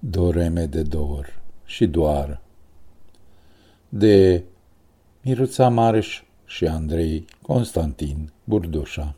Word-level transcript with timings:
Doreme 0.00 0.66
de 0.66 0.82
dor 0.82 1.40
și 1.64 1.86
doar 1.86 2.40
de 3.88 4.44
Miruța 5.22 5.68
Mareș 5.68 6.22
și 6.44 6.66
Andrei 6.66 7.24
Constantin 7.42 8.32
Burdușa. 8.44 9.14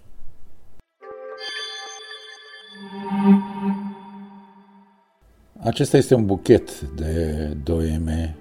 Acesta 5.59 5.97
este 5.97 6.15
un 6.15 6.27
buchet 6.27 6.81
de 6.81 7.47
doeme 7.65 8.37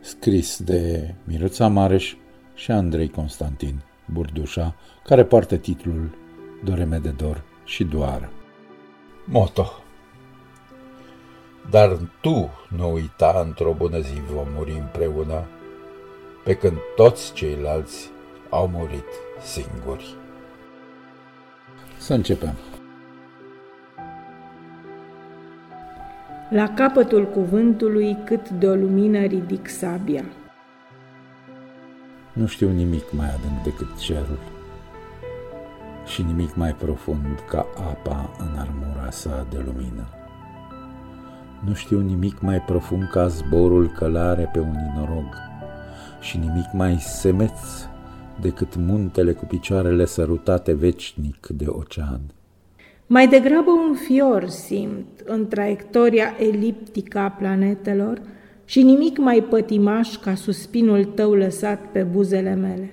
scris 0.00 0.62
de 0.62 1.14
Miruța 1.24 1.68
Mareș 1.68 2.16
și 2.54 2.70
Andrei 2.70 3.10
Constantin 3.10 3.82
Burdușa, 4.12 4.74
care 5.04 5.24
poartă 5.24 5.56
titlul 5.56 6.14
Doreme 6.64 6.98
de 6.98 7.10
dor 7.10 7.44
și 7.64 7.84
doar. 7.84 8.30
Moto 9.26 9.83
Dar 11.74 11.98
tu 12.20 12.50
nu 12.76 12.92
uita, 12.92 13.42
într-o 13.46 13.72
bună 13.72 13.98
zi 13.98 14.20
vom 14.32 14.46
muri 14.54 14.72
împreună, 14.72 15.42
pe 16.44 16.54
când 16.54 16.76
toți 16.96 17.32
ceilalți 17.32 18.10
au 18.50 18.68
murit 18.68 19.04
singuri. 19.42 20.14
Să 21.98 22.14
începem. 22.14 22.54
La 26.50 26.68
capătul 26.74 27.26
cuvântului 27.26 28.18
cât 28.24 28.48
de 28.48 28.66
o 28.66 28.74
lumină 28.74 29.24
ridic 29.24 29.68
sabia. 29.68 30.24
Nu 32.32 32.46
știu 32.46 32.70
nimic 32.70 33.12
mai 33.12 33.26
adânc 33.26 33.62
decât 33.62 33.98
cerul 33.98 34.38
și 36.06 36.22
nimic 36.22 36.54
mai 36.54 36.72
profund 36.72 37.44
ca 37.48 37.66
apa 37.76 38.30
în 38.38 38.58
armura 38.58 39.10
sa 39.10 39.46
de 39.50 39.62
lumină. 39.64 40.23
Nu 41.66 41.74
știu 41.74 42.00
nimic 42.00 42.40
mai 42.40 42.60
profund 42.60 43.08
ca 43.12 43.26
zborul 43.26 43.88
călare 43.88 44.50
pe 44.52 44.58
un 44.58 44.74
inorog 44.92 45.28
și 46.20 46.36
nimic 46.36 46.72
mai 46.72 46.96
semeț 46.98 47.60
decât 48.40 48.76
muntele 48.76 49.32
cu 49.32 49.44
picioarele 49.44 50.04
sărutate 50.04 50.72
veșnic 50.72 51.46
de 51.46 51.64
ocean. 51.68 52.20
Mai 53.06 53.28
degrabă 53.28 53.70
un 53.70 53.94
fior 53.94 54.48
simt 54.48 55.22
în 55.24 55.48
traiectoria 55.48 56.34
eliptică 56.38 57.18
a 57.18 57.30
planetelor 57.30 58.20
și 58.64 58.82
nimic 58.82 59.18
mai 59.18 59.46
pătimaș 59.50 60.16
ca 60.16 60.34
suspinul 60.34 61.04
tău 61.04 61.34
lăsat 61.34 61.80
pe 61.92 62.02
buzele 62.02 62.54
mele. 62.54 62.92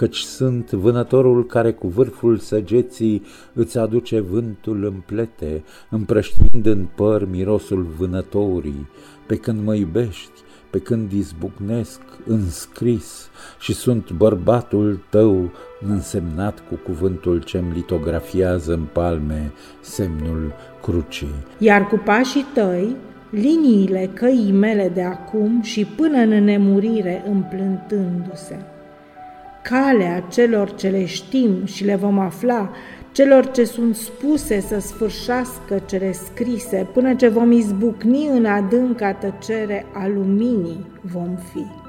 Căci 0.00 0.18
sunt 0.18 0.70
vânătorul 0.70 1.46
care 1.46 1.72
cu 1.72 1.88
vârful 1.88 2.38
săgeții 2.38 3.22
îți 3.52 3.78
aduce 3.78 4.20
vântul 4.20 4.84
în 4.84 4.94
plete, 5.06 5.64
împrăștind 5.90 6.66
în 6.66 6.86
păr 6.94 7.28
mirosul 7.30 7.86
vânătorii, 7.98 8.88
pe 9.26 9.36
când 9.36 9.64
mă 9.64 9.74
iubești, 9.74 10.30
pe 10.70 10.78
când 10.78 11.12
izbucnesc 11.12 12.00
înscris 12.26 13.28
și 13.58 13.72
sunt 13.72 14.10
bărbatul 14.10 15.00
tău 15.10 15.50
însemnat 15.88 16.62
cu 16.68 16.74
cuvântul 16.74 17.42
ce-mi 17.42 17.72
litografiază 17.74 18.72
în 18.72 18.86
palme 18.92 19.52
semnul 19.80 20.52
crucii. 20.82 21.34
Iar 21.58 21.86
cu 21.86 22.00
pașii 22.04 22.46
tăi, 22.54 22.96
liniile 23.30 24.10
căii 24.14 24.52
mele 24.52 24.90
de 24.94 25.02
acum 25.02 25.62
și 25.62 25.84
până 25.84 26.18
în 26.18 26.44
nemurire 26.44 27.24
împlântându-se. 27.26 28.79
Calea 29.62 30.20
celor 30.20 30.74
ce 30.74 30.88
le 30.88 31.04
știm 31.04 31.64
și 31.64 31.84
le 31.84 31.94
vom 31.94 32.18
afla, 32.18 32.70
celor 33.12 33.50
ce 33.50 33.64
sunt 33.64 33.96
spuse 33.96 34.60
să 34.60 34.80
sfârșească 34.80 35.82
cele 35.86 36.12
scrise, 36.12 36.88
până 36.92 37.14
ce 37.14 37.28
vom 37.28 37.52
izbucni 37.52 38.26
în 38.26 38.44
adânca 38.44 39.12
tăcere 39.12 39.86
a 39.92 40.06
luminii 40.06 40.86
vom 41.00 41.36
fi. 41.52 41.79